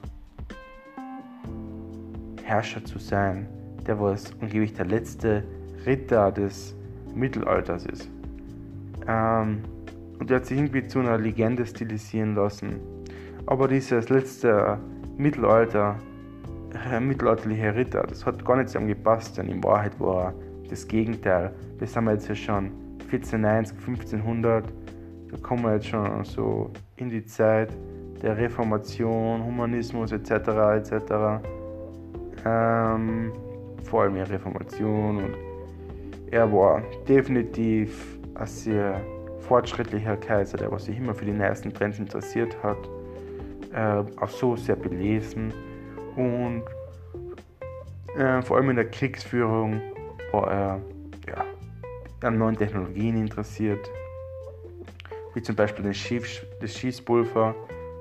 [2.44, 3.48] Herrscher zu sein,
[3.86, 5.44] der was angeblich der letzte
[5.86, 6.76] Ritter des
[7.14, 8.10] Mittelalters ist.
[9.08, 9.62] Ähm,
[10.20, 12.80] und er hat sich irgendwie zu einer Legende stilisieren lassen.
[13.46, 14.80] Aber dieses letzte
[15.18, 15.98] Mittelalter
[17.00, 18.04] mittelalterliche Ritter.
[18.04, 20.34] Das hat gar nicht zu ihm gepasst, denn in Wahrheit war
[20.70, 21.54] das Gegenteil.
[21.80, 22.72] Das sind wir jetzt ja schon
[23.12, 24.66] 1490, 1500.
[25.36, 27.70] Da kommen wir jetzt schon so in die Zeit
[28.22, 30.32] der Reformation, Humanismus etc.
[30.32, 30.94] etc.
[32.46, 33.34] Ähm,
[33.84, 35.36] vor allem die Reformation und
[36.32, 39.02] er war definitiv ein sehr
[39.40, 42.78] fortschrittlicher Kaiser, der sich immer für die neuesten Trends interessiert hat,
[43.74, 45.54] äh, auch so sehr belesen
[46.16, 46.64] und
[48.18, 49.82] äh, vor allem in der Kriegsführung
[50.32, 50.82] war er
[51.28, 51.44] ja,
[52.22, 53.92] an neuen Technologien interessiert,
[55.36, 57.54] wie zum Beispiel den Schieß, das Schießpulver,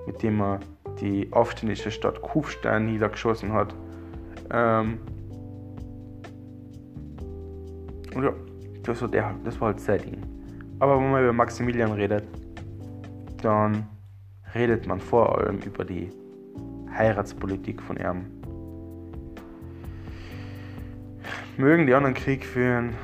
[0.07, 0.61] mit dem er
[1.01, 3.75] die aufständische Stadt Kufstein niedergeschossen hat.
[4.51, 4.99] Ähm,
[8.15, 8.33] und ja,
[8.85, 10.25] das war, der, das war halt sein.
[10.79, 12.25] Aber wenn man über Maximilian redet,
[13.43, 13.89] dann
[14.55, 16.11] redet man vor allem über die
[16.97, 18.27] Heiratspolitik von ihm.
[21.57, 22.95] Mögen die anderen Krieg führen,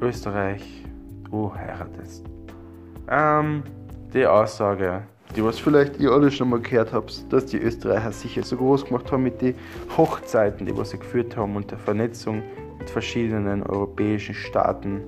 [0.00, 0.84] Österreich,
[1.30, 2.35] du heiratest.
[3.08, 3.62] Ähm,
[4.12, 5.02] die Aussage,
[5.36, 8.86] die was vielleicht ihr alle schon mal gehört habt, dass die Österreicher sicher so groß
[8.86, 9.54] gemacht haben mit den
[9.96, 12.42] Hochzeiten, die was sie geführt haben und der Vernetzung
[12.78, 15.02] mit verschiedenen europäischen Staaten,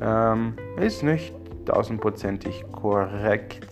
[0.00, 3.66] ähm, ist nicht tausendprozentig korrekt,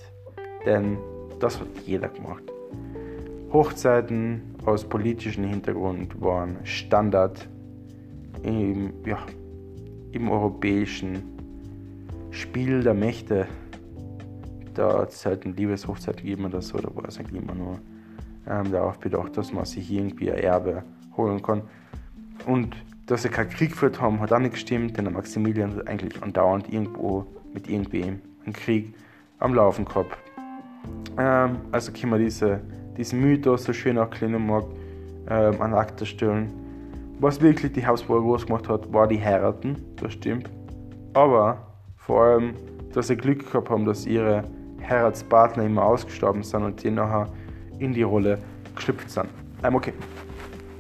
[0.65, 0.99] denn
[1.41, 2.45] das hat jeder gemacht.
[3.53, 7.49] Hochzeiten aus politischem Hintergrund waren Standard
[8.43, 9.19] im, ja,
[10.13, 11.40] im europäischen
[12.31, 13.47] Spiel der Mächte.
[14.75, 17.79] Da hat es halt ein Liebeshochzeit gegeben oder so, da war es eigentlich immer nur
[18.49, 20.85] ähm, darauf bedacht, dass man sich irgendwie ein Erbe
[21.17, 21.63] holen kann.
[22.47, 25.89] Und dass sie keinen Krieg geführt haben, hat auch nicht gestimmt, denn der Maximilian hat
[25.89, 28.95] eigentlich andauernd irgendwo mit irgendwem einen Krieg
[29.39, 30.17] am Laufen gehabt.
[31.19, 32.61] Ähm, also können wir diese
[33.01, 34.65] diesen Mythos so schön erklären mag,
[35.29, 36.53] ähm, an Akte stellen.
[37.19, 40.51] Was wirklich die Habsburger groß gemacht hat, war die Heiraten, das stimmt.
[41.15, 41.70] Aber
[42.11, 42.55] vor allem,
[42.93, 44.43] dass sie Glück gehabt haben, dass ihre
[44.83, 47.29] Heiratspartner immer ausgestorben sind und die nachher
[47.79, 48.39] in die Rolle
[48.75, 49.29] geschlüpft sind.
[49.63, 49.93] Ähm, okay,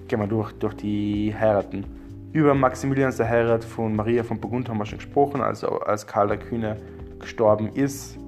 [0.08, 1.86] gehen wir durch, durch die Heiraten.
[2.32, 6.26] Über Maximilians der Heirat von Maria von Burgund haben wir schon gesprochen, also als Karl
[6.26, 6.76] der Kühne
[7.20, 8.18] gestorben ist.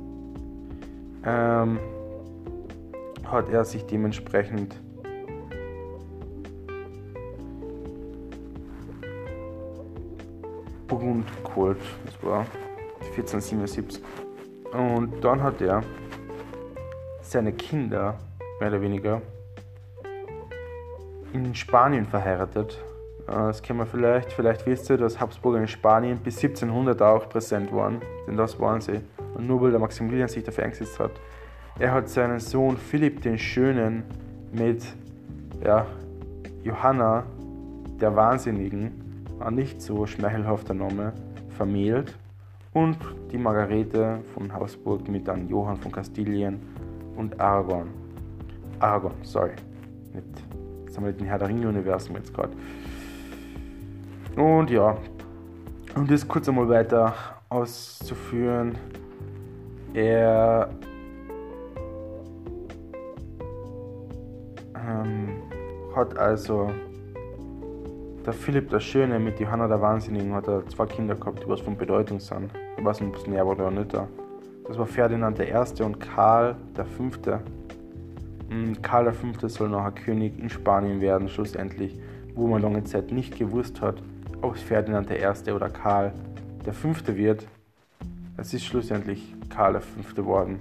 [1.26, 1.80] Ähm,
[3.24, 4.80] hat er sich dementsprechend
[10.86, 11.80] Burgund geholt.
[12.06, 12.46] Das war
[13.06, 14.02] 1477.
[14.72, 15.82] Und dann hat er
[17.20, 18.18] seine Kinder,
[18.60, 19.22] mehr oder weniger,
[21.32, 22.78] in Spanien verheiratet.
[23.26, 24.32] Äh, das kennen wir vielleicht.
[24.32, 28.00] Vielleicht wisst ihr, dass Habsburger in Spanien bis 1700 auch präsent waren.
[28.26, 29.00] Denn das waren sie.
[29.34, 31.12] Und nur weil der Maximilian sich dafür eingesetzt hat.
[31.78, 34.04] Er hat seinen Sohn Philipp den Schönen
[34.52, 34.84] mit
[35.64, 35.86] ja,
[36.62, 37.24] Johanna
[38.00, 41.12] der Wahnsinnigen, ein nicht so schmeichelhafter Name,
[41.56, 42.14] vermählt.
[42.74, 42.96] Und
[43.30, 46.60] die Margarete von Habsburg mit dann Johann von Kastilien
[47.16, 47.88] und Aragon.
[48.78, 49.52] Aragon, sorry.
[50.14, 50.26] Nicht,
[50.86, 52.52] jetzt haben wir den Herr der Ringe-Universum jetzt gerade.
[54.36, 54.96] Und ja,
[55.94, 57.14] um das kurz einmal weiter
[57.50, 58.76] auszuführen,
[59.92, 60.70] er
[64.74, 65.42] ähm,
[65.94, 66.70] hat also
[68.24, 71.60] der Philipp der Schöne mit Johanna der Wahnsinnigen hat er zwei Kinder gehabt, die was
[71.60, 72.50] von Bedeutung sind.
[72.76, 73.92] Nicht, ob es näher oder nicht.
[73.92, 75.82] Das war Ferdinand I.
[75.82, 77.38] und Karl V.
[78.50, 79.48] Und Karl V.
[79.48, 81.98] soll nachher König in Spanien werden, schlussendlich,
[82.34, 84.02] wo man lange Zeit nicht gewusst hat,
[84.40, 85.50] ob es Ferdinand I.
[85.50, 86.12] oder Karl
[86.70, 87.16] V.
[87.16, 87.46] wird.
[88.36, 90.14] Es ist schlussendlich Karl V.
[90.14, 90.60] geworden.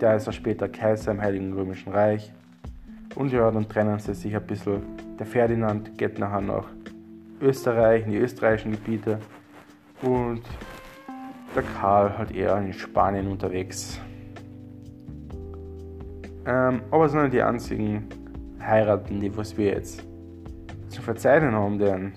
[0.00, 2.32] Der ist auch später Kaiser im Heiligen Römischen Reich.
[3.14, 4.82] Und ja, dann trennen sie sich ein bisschen.
[5.18, 6.66] Der Ferdinand geht nachher nach
[7.40, 9.18] Österreich, in die österreichischen Gebiete.
[10.02, 10.42] Und
[11.56, 14.00] der Karl halt eher in Spanien unterwegs.
[16.46, 18.08] Ähm, aber es sind nicht die einzigen
[18.60, 20.04] Heiraten, die was wir jetzt
[20.88, 22.12] zu verzeichnen haben, denn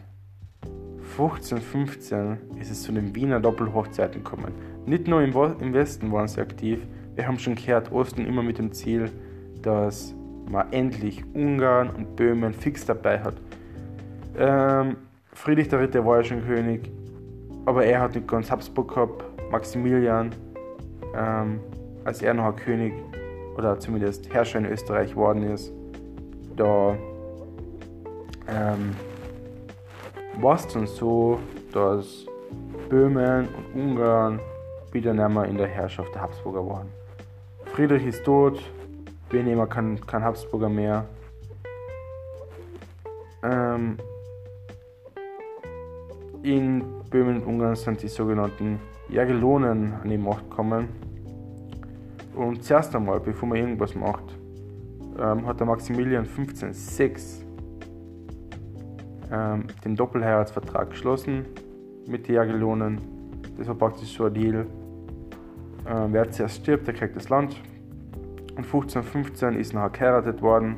[1.12, 4.54] 1515 ist es zu den Wiener Doppelhochzeiten gekommen.
[4.86, 6.80] Nicht nur im, Westen waren sie aktiv,
[7.16, 9.12] wir haben schon gehört, Osten immer mit dem Ziel,
[9.62, 10.16] dass
[10.50, 13.36] man endlich Ungarn und Böhmen fix dabei hat.
[14.38, 14.96] Ähm,
[15.34, 16.06] Friedrich III.
[16.06, 16.90] war ja schon König,
[17.66, 19.26] aber er hat nicht ganz Habsburg gehabt.
[19.52, 20.32] Maximilian,
[21.16, 21.60] ähm,
[22.06, 22.94] als er noch König
[23.58, 25.72] oder zumindest Herrscher in Österreich geworden ist,
[26.56, 26.96] da
[28.48, 28.96] ähm,
[30.40, 31.40] war es dann so,
[31.74, 32.26] dass
[32.90, 34.40] Böhmen und Ungarn
[34.92, 36.88] wieder mehr in der Herrschaft der Habsburger waren.
[37.66, 38.60] Friedrich ist tot,
[39.30, 41.06] wir nehmen kein, kein Habsburger mehr.
[43.44, 43.98] Ähm,
[46.42, 48.80] in Böhmen und Ungarn sind die sogenannten
[49.12, 50.90] Jagellonen an die Macht gekommen.
[52.36, 54.24] Und zuerst einmal, bevor man irgendwas macht,
[55.20, 57.44] ähm, hat der Maximilian 1506
[59.32, 61.46] ähm, den Doppelheiratsvertrag geschlossen
[62.08, 63.00] mit den Jagellonen.
[63.58, 64.66] Das war praktisch so ein Deal.
[65.88, 67.56] Ähm, wer zuerst stirbt, der kriegt das Land.
[68.56, 70.78] Und 1515 ist nachher geheiratet worden.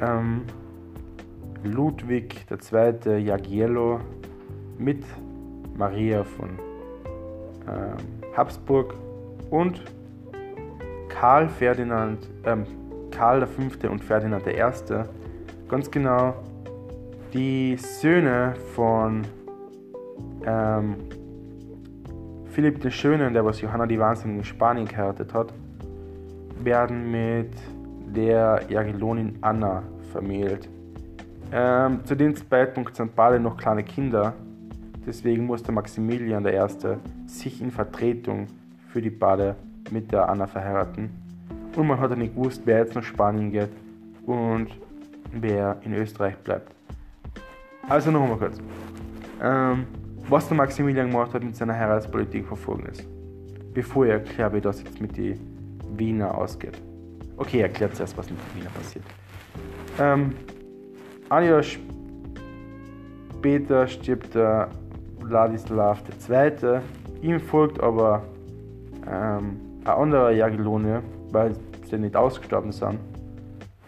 [0.00, 0.42] Ähm,
[1.64, 3.18] Ludwig II.
[3.18, 4.00] Jagiello
[4.78, 5.04] mit
[5.76, 6.65] Maria von
[7.68, 7.96] ähm,
[8.36, 8.94] Habsburg
[9.50, 9.82] und
[11.08, 12.64] Karl Ferdinand, ähm,
[13.10, 13.88] Karl V.
[13.88, 14.62] und Ferdinand I.
[15.68, 16.34] Ganz genau
[17.32, 19.22] die Söhne von
[20.44, 20.96] ähm,
[22.50, 25.52] Philipp den Schönen, der was Johanna die Wahnsinnige in Spanien geheiratet hat,
[26.62, 27.52] werden mit
[28.14, 30.68] der Jagellonin Anna vermählt.
[31.52, 34.34] Ähm, zu dem Zeitpunkt sind beide noch kleine Kinder,
[35.06, 36.58] deswegen musste Maximilian I.
[37.26, 38.46] sich in Vertretung
[38.92, 39.56] für die Bade
[39.90, 41.10] mit der Anna verheiraten.
[41.74, 43.68] Und man hat dann nicht gewusst, wer jetzt nach Spanien geht
[44.24, 44.68] und
[45.32, 46.72] wer in Österreich bleibt.
[47.88, 48.58] Also noch einmal kurz.
[49.42, 49.86] Ähm,
[50.28, 53.06] was der Maximilian gemacht hat mit seiner Heiratspolitik verfolgt ist.
[53.74, 55.38] Bevor er erklärt, wie das jetzt mit den
[55.96, 56.80] Wiener ausgeht.
[57.36, 59.04] Okay, erklärt zuerst, was mit den Wiener passiert.
[60.00, 60.34] Ähm,
[61.28, 61.62] ein Jahr
[63.38, 64.68] später stirbt der
[65.20, 66.80] Wladislav II.
[67.22, 68.22] Ihm folgt aber
[69.06, 71.54] ähm, ein anderer Jagellone, weil
[71.88, 72.98] sie nicht ausgestorben sind.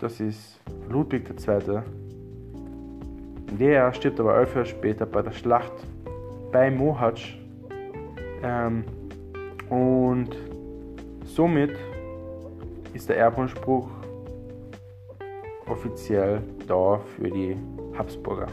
[0.01, 1.81] Das ist Ludwig II.
[3.59, 5.73] Der stirbt aber elf Jahre später bei der Schlacht
[6.53, 7.23] bei Mohacs.
[8.43, 8.85] Ähm,
[9.69, 10.31] und
[11.25, 11.77] somit
[12.95, 13.89] ist der Erbanspruch
[15.67, 17.57] offiziell da für die
[17.97, 18.47] Habsburger.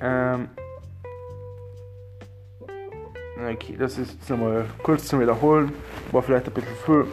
[0.00, 0.48] Ähm,
[3.38, 5.72] okay, das ist jetzt nochmal kurz zum Wiederholen,
[6.12, 7.04] war vielleicht ein bisschen viel.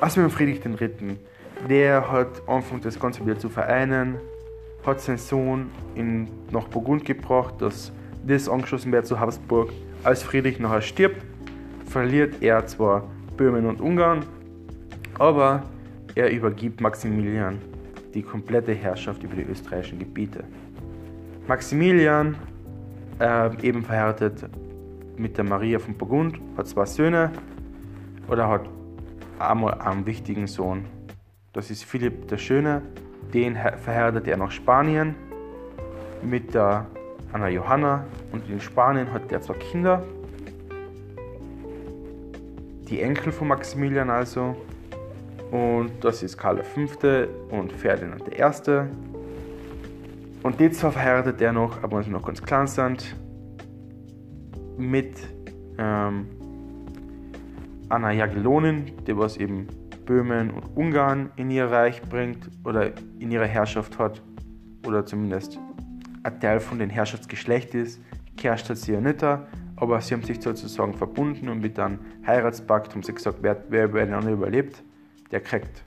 [0.00, 1.16] Also mit Friedrich III.,
[1.68, 4.16] der hat angefangen, das Ganze wieder zu vereinen,
[4.84, 7.92] hat seinen Sohn in, nach Burgund gebracht, dass
[8.26, 9.72] das angeschlossen wird zu Habsburg.
[10.02, 11.22] Als Friedrich nachher stirbt,
[11.86, 14.24] verliert er zwar Böhmen und Ungarn,
[15.18, 15.62] aber
[16.14, 17.58] er übergibt Maximilian
[18.14, 20.44] die komplette Herrschaft über die österreichischen Gebiete.
[21.48, 22.36] Maximilian,
[23.20, 24.48] äh, eben verheiratet
[25.16, 27.30] mit der Maria von Burgund, hat zwei Söhne.
[28.28, 28.68] oder hat
[29.38, 30.84] einmal einen wichtigen Sohn.
[31.52, 32.82] Das ist Philipp der Schöne,
[33.32, 35.14] den verheiratet er nach Spanien
[36.22, 36.86] mit der
[37.32, 40.02] Anna Johanna und in Spanien hat er zwei Kinder.
[42.88, 44.56] Die Enkel von Maximilian also.
[45.50, 46.80] Und das ist Karl V.
[47.50, 49.13] und Ferdinand I.
[50.44, 53.16] Und zwei verheiratet er noch, aber wenn sie noch ganz klein sind,
[54.76, 55.16] mit
[55.78, 56.26] ähm,
[57.88, 59.66] Anna Jagellonin, die was eben
[60.04, 64.20] Böhmen und Ungarn in ihr Reich bringt oder in ihrer Herrschaft hat
[64.86, 65.58] oder zumindest
[66.24, 68.02] ein Teil von dem Herrschaftsgeschlecht ist.
[68.36, 72.92] Geherrscht hat sie ja nicht, aber sie haben sich sozusagen verbunden und mit einem Heiratspakt
[72.92, 73.90] haben sie gesagt, wer, wer
[74.28, 74.84] überlebt,
[75.30, 75.84] der kriegt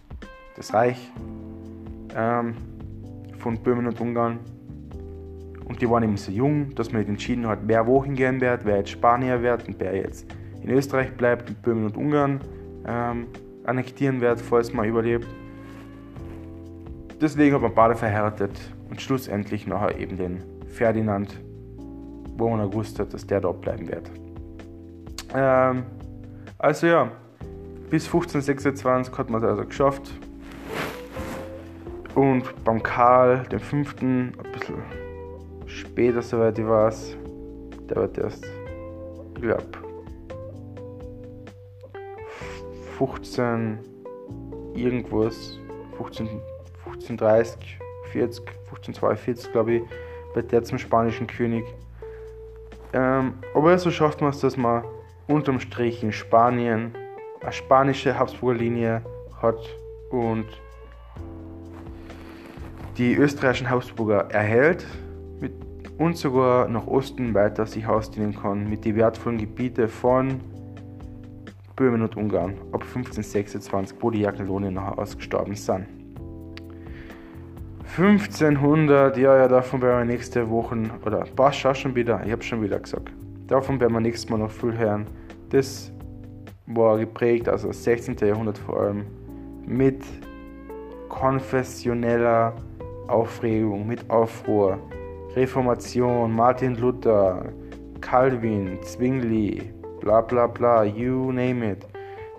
[0.56, 1.12] das Reich
[2.16, 2.56] ähm,
[3.40, 4.40] von Böhmen und Ungarn.
[5.66, 8.78] Und die waren eben so jung, dass man entschieden hat, wer wohin gehen wird, wer
[8.78, 10.26] jetzt Spanier wird und wer jetzt
[10.62, 12.40] in Österreich bleibt, mit Böhmen und Ungarn
[12.88, 13.28] ähm,
[13.66, 15.28] annektieren wird, falls man überlebt.
[17.20, 18.52] Deswegen hat man beide verheiratet
[18.90, 21.40] und schlussendlich nachher eben den Ferdinand,
[22.38, 24.10] wo man gewusst hat, dass der dort bleiben wird.
[25.34, 25.84] Ähm,
[26.58, 27.12] also ja,
[27.90, 30.12] bis 1526 hat man es also geschafft.
[32.18, 34.82] Und beim Karl, dem Fünften, ein bisschen
[35.68, 37.16] später, soweit ich weiß,
[37.88, 38.44] der wird erst,
[39.36, 39.68] ich glaube,
[42.98, 43.78] 15
[44.74, 45.60] irgendwas,
[45.98, 46.28] 15,
[46.86, 47.78] 1530,
[48.12, 49.84] 40, 1542 glaube ich,
[50.34, 51.66] wird der zum spanischen König.
[52.94, 54.84] Ähm, aber so schafft man es, dass man
[55.28, 56.96] unterm Strich in Spanien
[57.42, 59.04] eine spanische Habsburger Linie
[59.40, 59.60] hat
[60.10, 60.48] und
[62.98, 64.86] die österreichischen Habsburger erhält
[65.40, 65.54] mit,
[65.98, 70.40] und sogar nach Osten weiter sich ausdehnen kann mit den wertvollen Gebieten von
[71.76, 75.86] Böhmen und Ungarn ab 1526, wo die Jagiellonen nachher ausgestorben sind.
[77.96, 82.62] 1500, ja, ja, davon werden wir nächste Woche, oder passt schon wieder, ich habe schon
[82.62, 83.12] wieder gesagt,
[83.48, 85.06] davon werden wir nächstes Mal noch viel hören.
[85.50, 85.92] Das
[86.66, 88.18] war geprägt, also das 16.
[88.18, 89.06] Jahrhundert vor allem,
[89.66, 90.04] mit
[91.10, 92.54] konfessioneller
[93.08, 94.80] Aufregung, mit Aufruhr,
[95.36, 97.46] Reformation, Martin Luther,
[98.02, 101.86] Calvin, Zwingli, bla bla bla, you name it,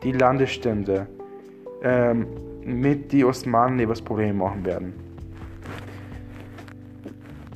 [0.02, 1.06] die Landesstände
[1.82, 2.26] ähm,
[2.64, 4.92] mit die Osmanen die was Probleme machen werden.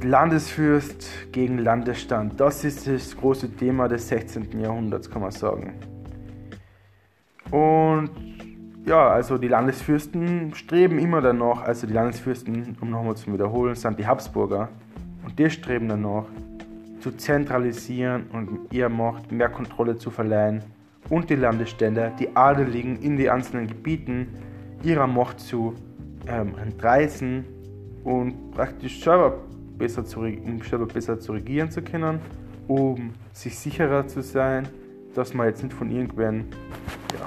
[0.02, 4.60] Landesfürst gegen Landesstand, das ist das große Thema des 16.
[4.60, 5.74] Jahrhunderts, kann man sagen.
[7.50, 8.10] Und
[8.84, 13.98] ja, also die Landesfürsten streben immer danach, also die Landesfürsten, um nochmal zu wiederholen, sind
[13.98, 14.68] die Habsburger.
[15.24, 16.24] Und die streben danach,
[17.00, 20.62] zu zentralisieren und ihr Macht mehr Kontrolle zu verleihen
[21.10, 24.28] und die Landestände, die Adeligen in die einzelnen Gebieten
[24.82, 25.74] ihrer Macht zu
[26.28, 27.44] ähm, entreißen
[28.04, 29.38] und praktisch selber
[29.76, 32.20] besser, zu, um selber besser zu regieren zu können,
[32.68, 34.68] um sich sicherer zu sein,
[35.14, 36.46] dass man jetzt nicht von irgendwen
[37.12, 37.26] ja,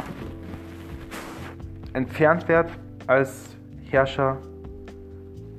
[1.96, 2.70] entfernt wird
[3.08, 3.56] als
[3.90, 4.38] Herrscher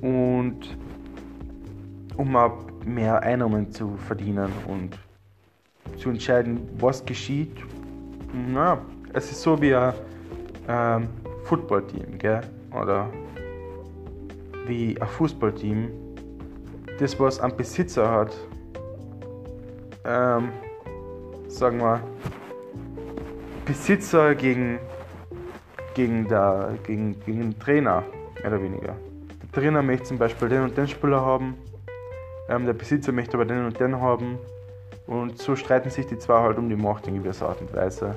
[0.01, 0.77] und
[2.15, 2.37] um
[2.85, 4.97] mehr Einnahmen zu verdienen und
[5.97, 7.57] zu entscheiden, was geschieht.
[8.53, 8.77] Na,
[9.13, 9.93] es ist so wie ein
[10.67, 11.07] ähm,
[11.45, 12.41] Footballteam, gell?
[12.71, 13.09] Oder
[14.67, 15.89] wie ein Fußballteam,
[16.99, 18.35] das was einen Besitzer hat,
[20.05, 20.49] ähm,
[21.47, 21.99] sagen wir,
[23.65, 24.79] Besitzer gegen,
[25.97, 28.03] gegen, der, gegen, gegen den Trainer,
[28.41, 28.95] mehr oder weniger.
[29.41, 31.55] Der Trainer möchte zum Beispiel den und den Spieler haben
[32.49, 34.37] ähm, der Besitzer möchte aber den und den haben.
[35.05, 38.15] Und so streiten sich die zwei halt um die Macht in gewisser Art und Weise.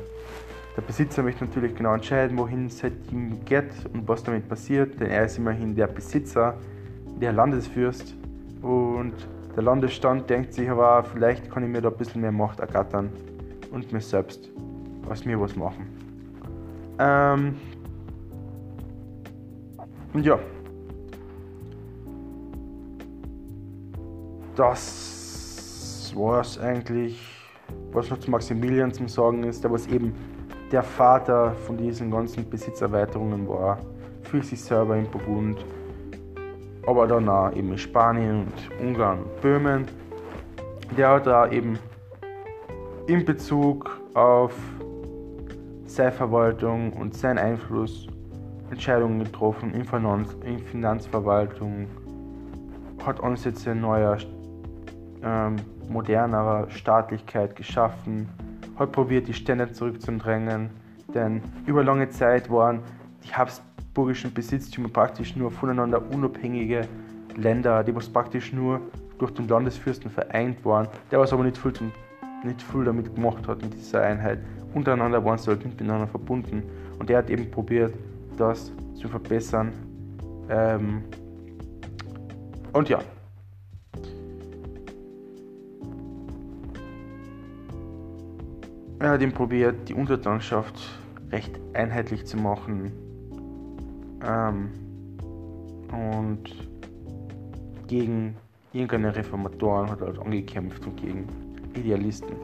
[0.76, 5.08] Der Besitzer möchte natürlich genau entscheiden, wohin sein Team geht und was damit passiert, denn
[5.08, 6.54] er ist immerhin der Besitzer,
[7.20, 8.14] der Landesfürst.
[8.62, 9.14] Und
[9.56, 13.10] der Landesstand denkt sich aber, vielleicht kann ich mir da ein bisschen mehr Macht ergattern
[13.72, 14.48] und mir selbst
[15.08, 15.86] aus mir was machen.
[16.98, 17.56] Ähm
[20.12, 20.38] und ja,
[24.56, 27.36] das war es eigentlich.
[27.92, 30.14] Was noch zu Maximilian zum Sagen ist, der was eben
[30.70, 33.78] der Vater von diesen ganzen Besitzerweiterungen war,
[34.22, 35.64] für sich selber in Burgund,
[36.86, 39.88] aber dann auch eben in Spanien und Ungarn und Böhmen.
[40.96, 41.78] Der hat da eben
[43.06, 44.52] in Bezug auf
[45.86, 48.06] seine Verwaltung und seinen Einfluss
[48.70, 51.86] Entscheidungen getroffen in, Finanz in Finanzverwaltung,
[53.04, 54.18] hat Ansätze neuer
[55.22, 55.56] ähm,
[55.88, 58.28] modernerer Staatlichkeit geschaffen,
[58.78, 60.70] hat probiert, die Stände zurückzudrängen,
[61.14, 62.80] Denn über lange Zeit waren
[63.24, 66.82] die habsburgischen Besitztümer praktisch nur voneinander unabhängige
[67.36, 68.80] Länder, die was praktisch nur
[69.18, 71.72] durch den Landesfürsten vereint waren, der was aber nicht viel,
[72.44, 74.38] nicht viel damit gemacht hat in dieser Einheit.
[74.72, 76.62] Untereinander waren sie halt miteinander verbunden
[76.98, 77.92] und er hat eben probiert,
[78.40, 79.72] das zu verbessern.
[80.48, 81.04] Ähm
[82.72, 83.00] und ja.
[88.98, 90.74] Er hat eben probiert, die Untertanschaft
[91.30, 92.92] recht einheitlich zu machen.
[94.24, 94.70] Ähm
[95.92, 96.68] und
[97.86, 98.36] gegen
[98.72, 101.26] irgendeine Reformatoren hat er halt angekämpft und gegen
[101.74, 102.36] Idealisten.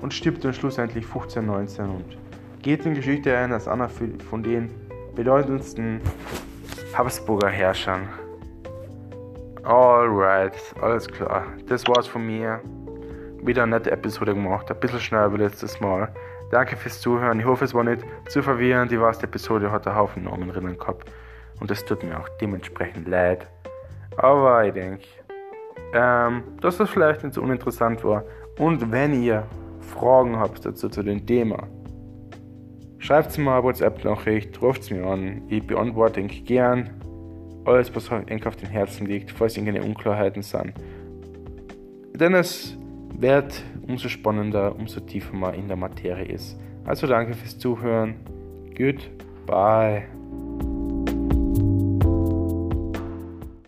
[0.00, 2.04] Und stirbt dann schlussendlich 1519 und
[2.62, 4.70] geht in Geschichte ein als einer von den
[5.14, 6.00] bedeutendsten
[6.94, 8.08] Habsburger Herrschern.
[9.62, 11.46] Alright, alles klar.
[11.66, 12.60] Das war's von mir.
[13.42, 16.12] Wieder eine nette Episode gemacht, ein bisschen schneller wie letztes Mal.
[16.50, 17.40] Danke fürs Zuhören.
[17.40, 18.90] Ich hoffe, es war nicht zu verwirrend.
[18.90, 21.10] Die erste Episode hat einen Haufen Namen drinnen gehabt.
[21.60, 23.46] Und das tut mir auch dementsprechend leid.
[24.16, 25.04] Aber ich denke,
[25.94, 28.24] ähm, dass das vielleicht nicht so uninteressant war.
[28.58, 29.44] Und wenn ihr
[29.80, 31.66] Fragen habt dazu zu dem Thema,
[33.02, 35.42] schreibt es mir eine WhatsApp-Nachricht, ruft es mir an.
[35.48, 36.90] Ich beantworte euch gern
[37.64, 40.72] alles, was euch auf dem Herzen liegt, falls irgendeine Unklarheiten sind.
[42.14, 42.76] Denn es
[43.18, 46.58] wird umso spannender, umso tiefer man in der Materie ist.
[46.84, 48.14] Also danke fürs Zuhören.
[48.76, 50.04] Goodbye.